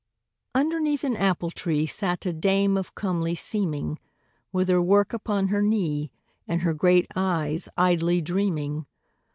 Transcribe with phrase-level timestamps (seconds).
[0.55, 3.99] Underneath an apple tree Sat a dame of comely seeming,
[4.51, 6.09] With her work upon her knee,
[6.47, 8.87] And her great eyes idly dreaming.